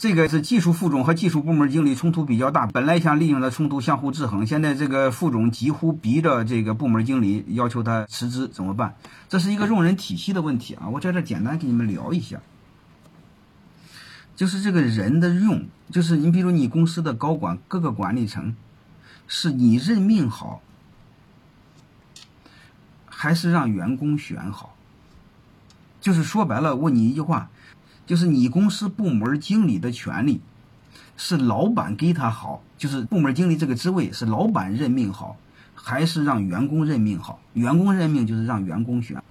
[0.00, 8.94] 这个是技术副总和技术部门经理冲突比较大，本来想利用的冲突相互制衡，现在这个副总几乎逼着这个部门经理要求他辞职，怎么办？
[9.28, 10.88] 这是一个用人体系的问题啊！
[10.88, 12.40] 我在这简单给你们聊一下，
[14.34, 18.56] 就是这个人的用，就是你比如你公司的高管各个管理层，
[19.28, 20.62] 是你任命好，
[23.04, 24.74] 还是让员工选好？
[26.00, 27.50] 就是说白了，问你一句话。
[28.10, 30.40] 就是你公司部门经理的权利，
[31.16, 35.36] 是老板给他好，就是部门经理这个职位是老板任命好，
[35.76, 37.38] 还是让员工任命好？
[37.52, 39.22] 员工任命就是让员工选。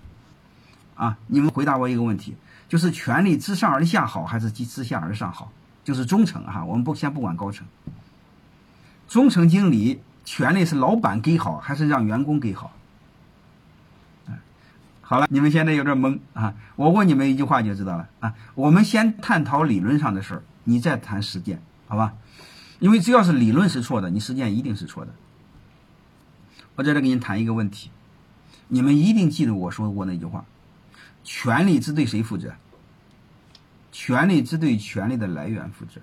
[0.95, 2.37] 啊，你们回答我一个问题，
[2.69, 5.51] 就是权力自上而下好，还是自下而上好？
[5.83, 7.67] 就是中层哈，我们不先不管高层，
[9.09, 12.71] 中层经理权力是老板给好，还是让员工给好？
[15.09, 16.53] 好了，你们现在有点懵啊！
[16.75, 18.35] 我问你们一句话就知道了啊！
[18.53, 22.13] 我们先探讨理论上的事儿，你再谈实践，好吧？
[22.77, 25.11] 因为只要是理论是错的，你实践一定是错的。
[26.75, 27.89] 我在这给你谈一个问题，
[28.67, 30.45] 你们一定记住我说过那句话：
[31.23, 32.53] 权力只对谁负责？
[33.91, 35.99] 权力只对权力的来源负责。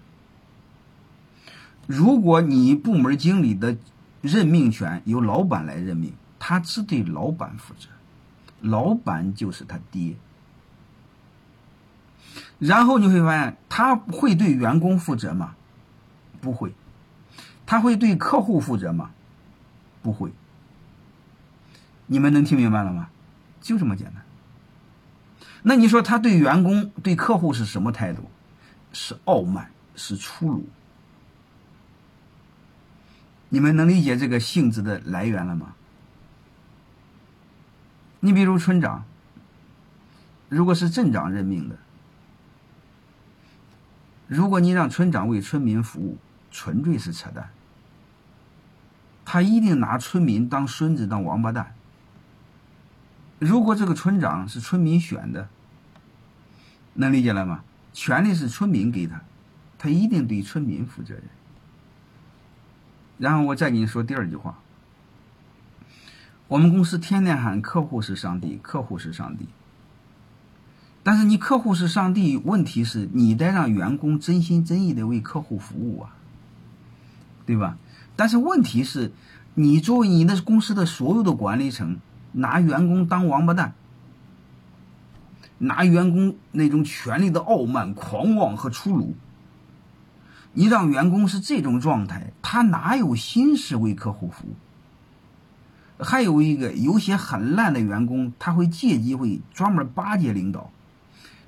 [1.86, 3.76] 如果你部门经理的
[4.20, 7.86] 任命权由老板来任命，他只对老板负责。
[8.60, 10.16] 老板就是他爹，
[12.58, 15.54] 然后你会发现他会对员工负责吗？
[16.40, 16.74] 不会，
[17.64, 19.10] 他会对客户负责吗？
[20.02, 20.32] 不会。
[22.06, 23.08] 你们能听明白了吗？
[23.60, 24.22] 就这么简单。
[25.62, 28.30] 那你说他对员工、对客户是什么态度？
[28.92, 30.66] 是傲慢，是粗鲁。
[33.48, 35.74] 你们能理解这个性质的来源了吗？
[38.26, 39.04] 你比如村长，
[40.48, 41.76] 如果是镇长任命的，
[44.26, 46.18] 如果你让村长为村民服务，
[46.50, 47.48] 纯粹是扯淡。
[49.24, 51.72] 他一定拿村民当孙子当王八蛋。
[53.38, 55.48] 如果这个村长是村民选的，
[56.94, 57.62] 能理解了吗？
[57.92, 59.22] 权利是村民给他，
[59.78, 61.22] 他一定对村民负责任。
[63.18, 64.58] 然后我再给你说第二句话。
[66.48, 69.48] 我们公司天天喊客户是上帝，客户是上帝。
[71.02, 76.14] 但是你客户是上帝，问题是你得让员工真心真意的为客户服务啊，
[77.46, 77.76] 对吧？
[78.14, 79.12] 但是问题是，
[79.54, 81.98] 你作为你的公司的所有的管理层，
[82.30, 83.74] 拿员工当王八蛋，
[85.58, 89.16] 拿员工那种权力的傲慢、狂妄和粗鲁，
[90.52, 94.54] 你让员工是这种状态，他哪有心思为客户服务？
[95.98, 100.70] 还有一个，有些很烂的员工，他会借机会专门巴结领导，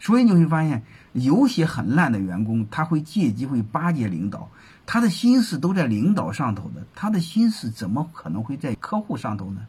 [0.01, 0.83] 所以你会发现，
[1.13, 4.49] 有些很烂的员工，他会借机会巴结领导，
[4.87, 9.67] 他的心思都在领导上头的，他的心思怎么可能会在客户上头呢？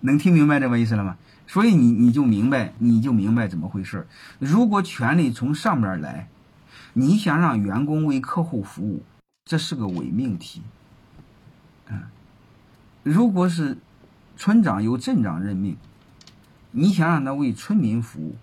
[0.00, 1.18] 能听明白这个意思了吗？
[1.46, 4.06] 所以你你就明白，你就明白怎么回事
[4.38, 6.28] 如果权力从上面来，
[6.94, 9.02] 你想让员工为客户服务，
[9.44, 10.62] 这是个伪命题，
[11.88, 12.00] 嗯。
[13.02, 13.78] 如果是
[14.36, 15.76] 村长由镇长任命，
[16.70, 18.36] 你想让他为村民服务，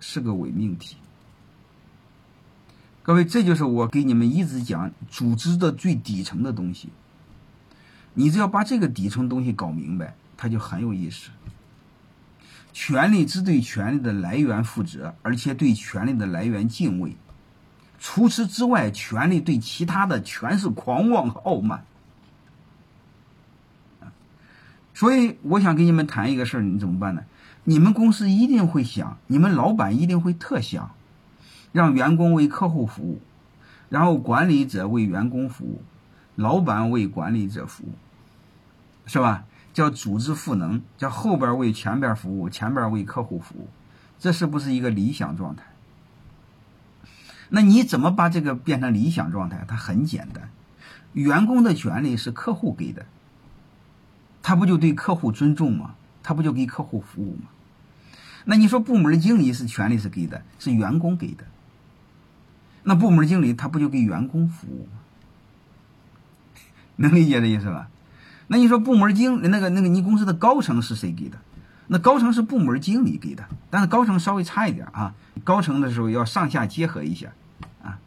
[0.00, 0.96] 是个伪命题。
[3.02, 6.88] 各位，这就是我给你们一直讲组织的最底层的东西。
[8.12, 11.30] 你只要把这个底层东西搞明白，它就很有意思。
[12.72, 17.16] 权力只对权力的来源负责，而且对权力的来源敬畏。
[17.98, 21.84] 除此之外，权力对其他的全是狂妄和傲慢。
[25.00, 27.22] 所以我想跟你们谈一个事儿，你怎么办呢？
[27.64, 30.90] 你们公司一定会想，你们老板一定会特想，
[31.72, 33.18] 让员工为客户服务，
[33.88, 35.80] 然后管理者为员工服务，
[36.34, 37.92] 老板为管理者服务，
[39.06, 39.44] 是吧？
[39.72, 43.68] 叫组织赋能，叫后边为前边服务，前边为客户服务，
[44.18, 45.62] 这是不是一个理想状态？
[47.48, 49.64] 那你怎么把这个变成理想状态？
[49.66, 50.50] 它很简单，
[51.14, 53.06] 员工的权利是客户给的。
[54.42, 55.94] 他不就对客户尊重吗？
[56.22, 57.48] 他不就给客户服务吗？
[58.44, 61.44] 那你说部门经理是权利是给的，是员工给的。
[62.82, 64.98] 那部门经理他不就给员工服务吗？
[66.96, 67.88] 能理解这意思吧？
[68.48, 71.38] 那你说部门经那个那个你公司的高层是谁给的？
[71.88, 75.14] 那高层是部门经理给的，但是高层稍微差一点啊。
[75.44, 77.32] 高层的时候要上下结合一下
[77.82, 77.98] 啊。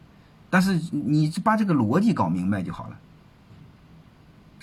[0.50, 2.98] 但是你把这个逻辑搞明白就好了。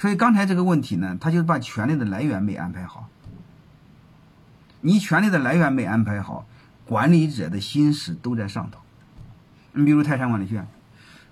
[0.01, 3.07] 所以刚才这个问题呢，他就是把权力的来源没安排好。
[4.79, 6.47] 你权力的来源没安排好，
[6.87, 8.79] 管理者的心思都在上头，
[9.73, 10.67] 你比如泰山管理学院，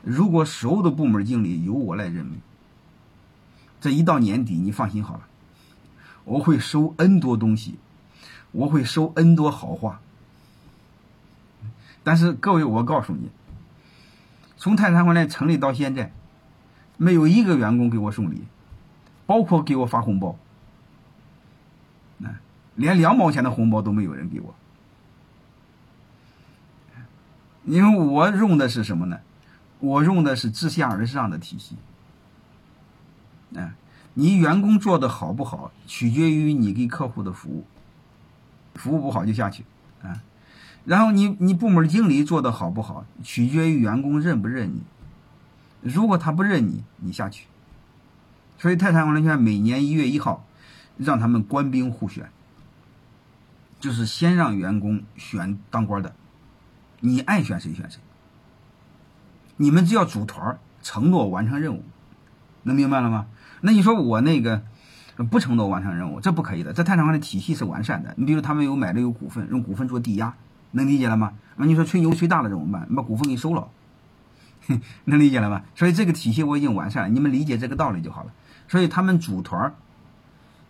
[0.04, 2.40] 如果所有的部门经理由我来任命，
[3.82, 5.22] 这一到年底，你放心好了，
[6.26, 7.80] 我会收 N 多东西，
[8.52, 10.00] 我会收 N 多好话。
[12.04, 13.32] 但是各位，我告诉你，
[14.58, 16.12] 从泰山管理成立到现在，
[16.98, 18.44] 没有一个员工给我送礼，
[19.30, 20.36] 包括给我发红包，
[22.74, 24.56] 连两毛钱的红包都没有人给我。
[27.64, 29.20] 因为我用的是什么呢？
[29.82, 31.76] 我用的是自下而上的体系。
[33.56, 33.76] 啊，
[34.16, 37.66] 你员工做的好不好，取决于你给客户的服务，
[38.74, 39.64] 服务不好就下去
[40.02, 40.24] 啊。
[40.86, 44.82] 然后你你部门经理做的好不好，取决于员工认不认你。
[45.84, 47.46] 如果他不认你，你下去。
[48.60, 50.46] 所以泰山管理学院每年一月一号，
[50.98, 52.30] 让他们官兵互选，
[53.80, 56.14] 就是先让员工选当官的。
[57.00, 58.00] 你爱选谁选谁，
[59.56, 61.84] 你们只要组团承诺完成任务，
[62.64, 63.28] 能明白了吗？
[63.62, 64.64] 那你说我那个
[65.30, 66.74] 不承诺完成任务，这不可以的。
[66.74, 68.14] 这泰山管的体系是完善的。
[68.18, 70.36] 你比如他们有买了有股份，用股份做抵押，
[70.72, 71.34] 能理解了吗？
[71.56, 72.86] 那你说吹牛吹大了怎么办？
[72.90, 73.70] 你把股份给收了，
[75.06, 75.64] 能理解了吗？
[75.76, 78.34] 所以这个体系我已经完善了，你们理解这个道理就好了。
[78.70, 79.76] 所以他们组团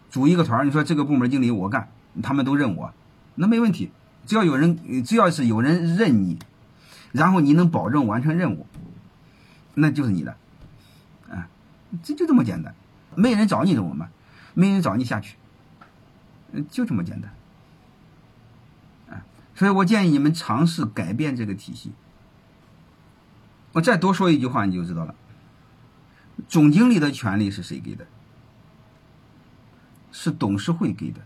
[0.10, 1.90] 组一个团你说这个部门经理我干，
[2.24, 2.92] 他们都认我，
[3.36, 3.92] 那没问题。
[4.25, 6.40] 只要有人，只要是有人认你，
[7.12, 8.66] 然后你能保证完成任务，
[9.74, 10.36] 那就是你的，
[11.30, 11.48] 啊，
[12.04, 12.74] 这就这么简单。
[13.16, 14.10] 没人找你怎么办？
[14.54, 15.36] 没人找你下去，
[16.69, 17.31] 就这么简单，
[19.10, 19.25] 啊。
[19.56, 21.92] 所以我建议你们尝试改变这个体系。
[23.74, 25.16] 我再多说一句话，你就知道了。
[26.47, 28.06] 总经理的权利是谁给的？
[30.12, 31.19] 是董事会给的。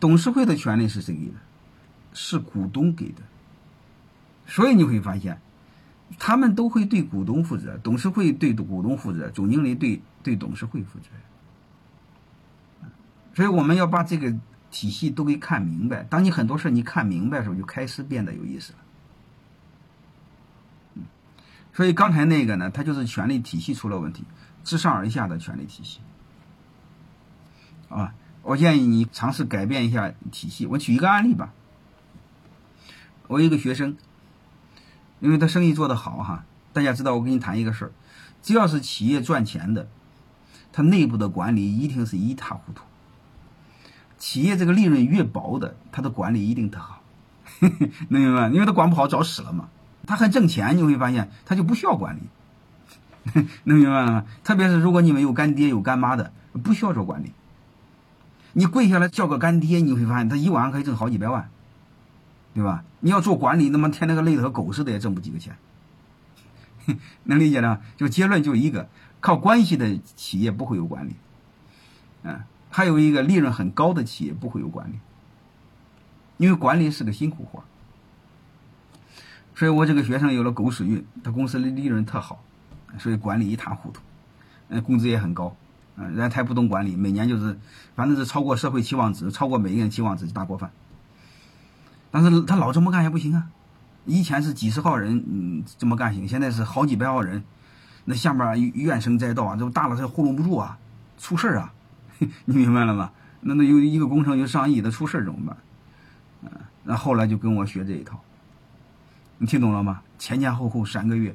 [0.00, 1.34] 董事会的权利是谁给的？
[2.14, 3.22] 是股东给的，
[4.46, 5.40] 所以你会发现，
[6.18, 11.06] 他们都会对股东负责，董事会对股东负责，总经理对对董事会负责。
[13.34, 14.34] 所以我们要把这个
[14.70, 16.02] 体系都给看明白。
[16.04, 18.78] 当你很多事你看明白的时候，就开始变得有意思了。
[21.78, 24.24] 所以刚才那个呢，它就是权力体系出了问题，
[24.64, 26.00] 自上而下的权力体系，
[27.88, 30.66] 啊，我建议你尝试改变一下体系。
[30.66, 31.52] 我举一个案例吧。
[33.28, 33.96] 我一个学生，
[35.20, 37.92] 因为他生意做得好哈，大家知道我跟你谈一个事儿，
[38.42, 39.86] 只要是企业赚钱的，
[40.72, 42.82] 他内部的管理一定是一塌糊涂。
[44.18, 47.04] 企业这个利润越薄的，他的管理一定特好，
[48.08, 48.48] 能 明白？
[48.48, 49.68] 因为他管不好早死了嘛。
[50.08, 52.20] 他还挣钱，你会发现他就不需要管理，
[53.64, 54.24] 能明白了吗？
[54.42, 56.32] 特别是如果你们有干爹有干妈的，
[56.64, 57.32] 不需要做管理，
[58.54, 61.48] 你跪下来叫个干爹，你会发现他一晚上可以挣好几百万。
[62.54, 62.82] 对吧？
[63.00, 65.54] 你要做管理，那么天天个累得和狗似的，也挣不几个钱。
[67.24, 67.82] 能理解了？
[67.96, 68.88] 就结论就一个：
[69.20, 71.14] 靠关系的企业不会有管理。
[72.24, 72.40] 嗯，
[72.70, 74.98] 还有一个利润很高的企业不会有管理，
[76.38, 77.62] 因为管理是个辛苦活。
[79.58, 82.44] 所以我这个学生有了狗屎运，他公司的利润特好，
[82.96, 84.00] 所以管理一塌糊涂，
[84.68, 85.56] 嗯，工资也很高，
[85.96, 87.58] 嗯，人家太不懂管理，每年就是
[87.96, 90.70] 反正是超过社会期望值，超过每个人期望值就大锅饭。
[92.12, 93.48] 但是他老这么干也不行啊！
[94.04, 97.42] 以前是几十号人，嗯，这么干行，现在是好几百号人，
[98.04, 100.78] 那下面怨声载道啊，这大了他糊弄不住啊，
[101.18, 101.74] 出事儿啊！
[102.46, 103.10] 你明白了吗？
[103.40, 105.56] 那那有一个工程有上亿，的出事儿怎么办？
[106.42, 106.50] 嗯，
[106.84, 108.22] 那后来就跟我学这一套，
[109.38, 110.02] 你听懂了吗？
[110.18, 111.34] 前前后后三个月，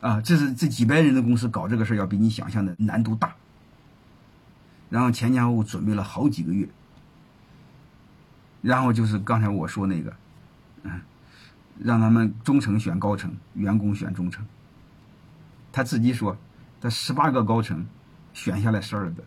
[0.00, 3.34] 啊，这是这几百人的公司搞这个事儿要比你想象的难度大，
[4.88, 6.68] 然后前前后后准备了好几个月。
[8.62, 10.14] 然后就是刚才我说那个，
[10.82, 11.00] 嗯，
[11.78, 14.44] 让他们中层选高层，员工选中层。
[15.72, 16.36] 他自己说，
[16.80, 17.86] 他十八个高层
[18.34, 19.22] 选下来十二个，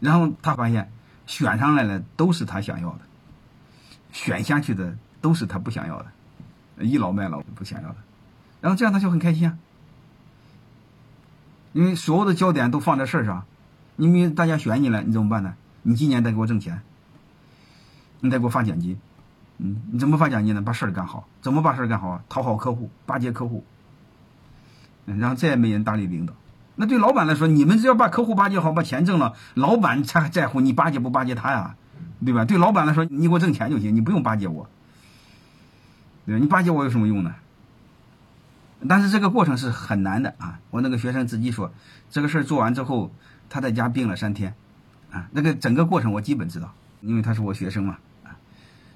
[0.00, 0.90] 然后他发现
[1.24, 3.00] 选上来了都是他想要的，
[4.12, 6.12] 选下去的都是他不想要的，
[6.82, 7.96] 倚老卖老不想要的。
[8.60, 9.58] 然后这样他就很开心啊，
[11.72, 13.44] 因为所有的焦点都放在事儿上，
[13.96, 15.54] 你明大家选你了，你怎么办呢？
[15.82, 16.80] 你今年得给我挣钱。
[18.24, 18.96] 你得给我发奖金，
[19.58, 20.62] 嗯，你怎么发奖金呢？
[20.62, 22.22] 把事儿干好，怎么把事儿干好啊？
[22.28, 23.64] 讨好客户，巴结客户，
[25.06, 26.32] 然后再也没人搭理领导。
[26.76, 31.74] 那对老板来说，你们只要把客户巴结好，把钱挣了，老板才在乎你巴结不巴结他呀，
[32.24, 32.44] 对吧？
[32.44, 34.70] 对老板来说，你给我挣钱就行，你不用巴结我，
[36.26, 36.40] 对吧？
[36.40, 37.34] 你巴结我有什么用呢？
[38.88, 40.58] 但是这个过程是很难的啊！
[40.70, 41.72] 我那个学生自己说，
[42.10, 43.12] 这个事儿做完之后，
[43.48, 44.54] 他在家病了三天，
[45.10, 47.98] 啊，那个整个过程我基本知道，因为他是我学生嘛。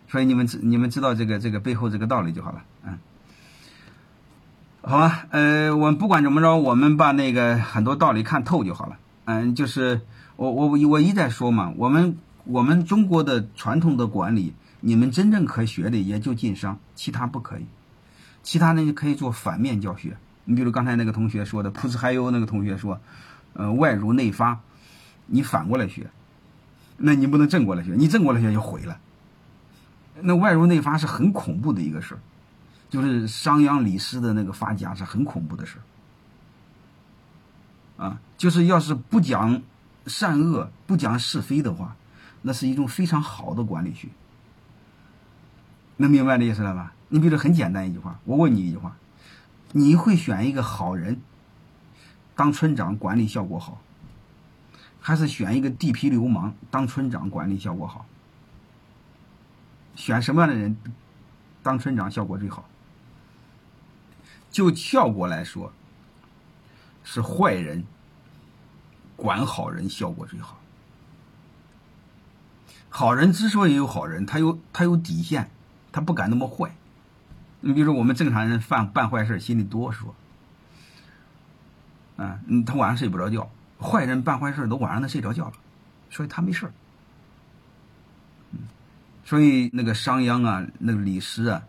[0.08, 2.98] 所以你们知你们知道这个这个背后这个道理就好了，嗯，
[4.82, 10.02] 好吧，呃，我不管怎么着，我们把那个很多道理看透就好了，嗯，就是
[10.36, 14.54] 我我我一再说嘛，我们我们中国的传统的管理，
[14.86, 17.66] 你们真正可学的也就晋商，其他不可以，
[18.44, 20.16] 其他呢可以做反面教学。
[20.44, 23.00] 你比如刚才那个同学说的，普斯海优那个同学说，
[23.54, 24.60] 呃，外儒内发，
[25.26, 26.08] 你反过来学，
[26.98, 28.96] 那你不能正过来学，你正过来学就毁了。
[30.20, 32.20] 那外儒内发是很恐怖的一个事儿，
[32.88, 35.78] 就是商鞅李斯的那个发家是很恐怖的事
[37.98, 39.60] 儿，啊，就是要是不讲
[40.06, 41.96] 善恶、不讲是非的话，
[42.42, 44.06] 那是一种非常好的管理学。
[45.96, 46.92] 能明白这意思了吧？
[47.08, 48.96] 你比如很简单一句话，我问你一句话：
[49.72, 51.20] 你会选一个好人
[52.34, 53.80] 当村长，管理效果好，
[55.00, 58.06] 还是选一个地痞流氓当村长，管理效果好？
[59.94, 60.76] 选什么样的人
[61.62, 62.68] 当村长效果最好？
[64.50, 65.72] 就效果来说，
[67.04, 67.84] 是坏人
[69.16, 70.60] 管好人效果最好。
[72.88, 75.50] 好人之所以有好人，他有他有底线，
[75.96, 76.70] 他不敢那么坏。
[77.60, 80.12] 你比如说，我们正常人犯办坏事心里哆嗦，
[82.18, 83.48] 嗯，他晚上睡不着觉；
[83.80, 85.54] 坏人办坏事都晚上能睡着觉了，
[86.10, 86.72] 所以他没事儿。
[89.24, 91.62] 所以那个商鞅啊，那个李斯啊，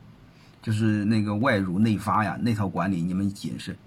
[0.62, 3.78] 就是那个外儒内发呀，那套管理你们谨慎，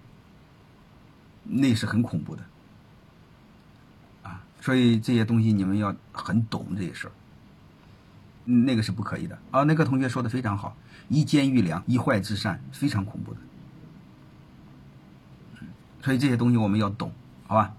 [1.44, 2.42] 那是很恐怖的，
[4.22, 7.12] 啊，所以这些东西你们要很懂这些事儿，
[8.50, 9.62] 那个是不可以的啊。
[9.62, 10.76] 那个同学说的非常好，
[11.08, 13.40] 一奸遇良，一坏治善，非常恐怖的，
[16.02, 17.12] 所以这些东西我们要懂，
[17.46, 17.74] 好吧？